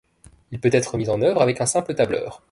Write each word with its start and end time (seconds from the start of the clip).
Il 0.49 0.59
peut 0.59 0.71
être 0.73 0.97
mis 0.97 1.09
en 1.11 1.21
œuvre 1.21 1.43
avec 1.43 1.61
un 1.61 1.67
simple 1.67 1.93
tableur. 1.93 2.39